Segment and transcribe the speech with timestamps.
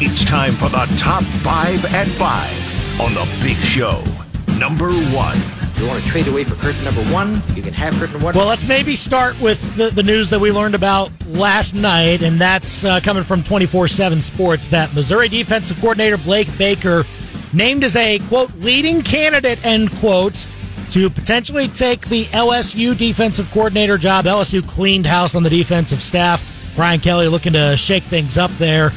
[0.00, 4.00] It's time for the top five at five on the big show.
[4.56, 5.36] Number one.
[5.36, 8.36] If you want to trade away for curtain number one, you can have curtain one.
[8.36, 12.40] Well, let's maybe start with the, the news that we learned about last night, and
[12.40, 17.02] that's uh, coming from 24 7 Sports that Missouri defensive coordinator Blake Baker
[17.52, 20.46] named as a, quote, leading candidate, end quote,
[20.92, 24.26] to potentially take the LSU defensive coordinator job.
[24.26, 26.72] LSU cleaned house on the defensive staff.
[26.76, 28.92] Brian Kelly looking to shake things up there.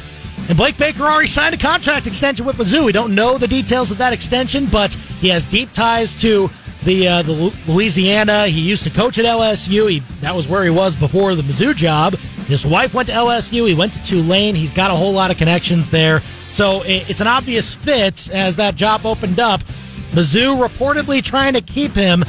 [0.52, 2.84] And Blake Baker already signed a contract extension with Mizzou.
[2.84, 6.50] We don't know the details of that extension, but he has deep ties to
[6.84, 7.32] the uh, the
[7.66, 8.48] Louisiana.
[8.48, 9.90] He used to coach at LSU.
[9.90, 12.16] He, that was where he was before the Mizzou job.
[12.48, 13.66] His wife went to LSU.
[13.66, 14.54] He went to Tulane.
[14.54, 16.20] He's got a whole lot of connections there.
[16.50, 19.62] So it, it's an obvious fit as that job opened up.
[20.10, 22.24] Mizzou reportedly trying to keep him.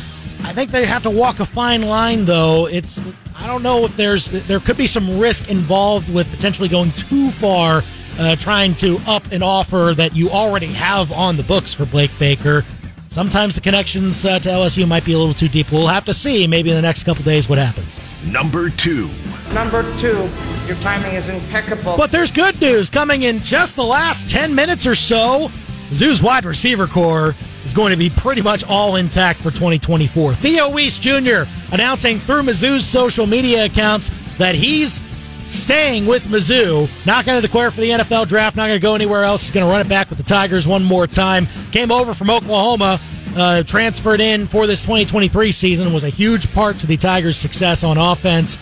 [0.46, 2.68] I think they have to walk a fine line, though.
[2.68, 3.02] It's
[3.36, 7.30] I don't know if there's there could be some risk involved with potentially going too
[7.32, 7.84] far
[8.20, 12.12] uh, trying to up an offer that you already have on the books for Blake
[12.20, 12.64] Baker.
[13.10, 15.72] Sometimes the connections uh, to LSU might be a little too deep.
[15.72, 18.00] We'll have to see maybe in the next couple days what happens.
[18.26, 19.10] Number two.
[19.54, 20.30] Number two,
[20.66, 21.96] your timing is impeccable.
[21.96, 25.52] But there's good news coming in just the last 10 minutes or so.
[25.92, 30.34] Zoo's wide receiver core is going to be pretty much all intact for 2024.
[30.36, 31.44] Theo Wease Jr.
[31.72, 35.02] announcing through Mizzou's social media accounts that he's
[35.46, 36.90] staying with Mizzou.
[37.06, 38.56] Not going to declare for the NFL draft.
[38.56, 39.42] Not going to go anywhere else.
[39.44, 41.48] He's going to run it back with the Tigers one more time.
[41.72, 43.00] Came over from Oklahoma.
[43.36, 47.84] Uh, transferred in for this 2023 season was a huge part to the Tigers' success
[47.84, 48.60] on offense.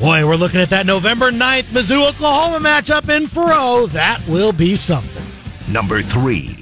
[0.00, 3.90] Boy, we're looking at that November 9th Mizzou Oklahoma matchup in Faurot.
[3.90, 5.22] That will be something.
[5.72, 6.56] Number three.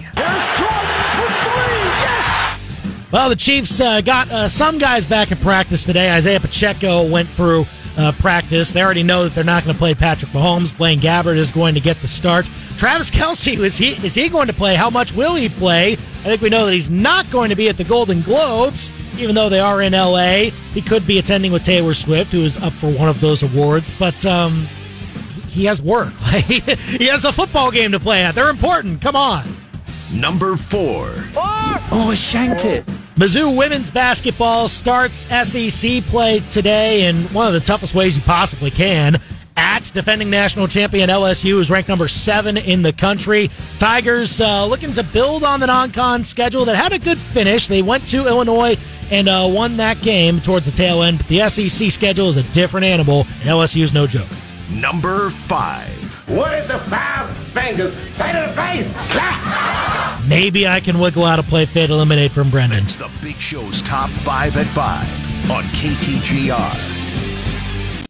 [3.10, 6.10] Well, the Chiefs uh, got uh, some guys back in practice today.
[6.10, 7.64] Isaiah Pacheco went through
[7.96, 8.70] uh, practice.
[8.70, 10.76] They already know that they're not going to play Patrick Mahomes.
[10.76, 12.44] Blaine Gabbert is going to get the start.
[12.76, 14.74] Travis Kelce is he, is he going to play?
[14.74, 15.94] How much will he play?
[15.94, 19.34] I think we know that he's not going to be at the Golden Globes, even
[19.34, 20.50] though they are in L.A.
[20.74, 23.90] He could be attending with Taylor Swift, who is up for one of those awards.
[23.98, 24.66] But um,
[25.46, 26.12] he has work.
[26.44, 28.34] he has a football game to play at.
[28.34, 29.00] They're important.
[29.00, 29.48] Come on.
[30.12, 31.12] Number four.
[31.36, 32.86] oh, shanked it.
[33.16, 38.70] Mizzou women's basketball starts SEC play today in one of the toughest ways you possibly
[38.70, 39.20] can.
[39.56, 43.50] At defending national champion LSU is ranked number seven in the country.
[43.78, 47.66] Tigers uh, looking to build on the non-con schedule that had a good finish.
[47.66, 48.76] They went to Illinois
[49.10, 51.18] and uh, won that game towards the tail end.
[51.18, 54.28] But the SEC schedule is a different animal, and LSU is no joke.
[54.70, 55.88] Number five.
[56.28, 57.94] What is the five fingers?
[58.14, 59.87] Say to the face, slap!
[60.28, 62.84] Maybe I can wiggle out a play fade eliminate from Brendan.
[62.84, 66.97] It's the Big Show's top five at five on KTGR.